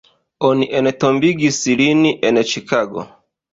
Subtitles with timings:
[0.47, 2.03] Oni entombigis lin
[2.33, 3.07] en Ĉikago.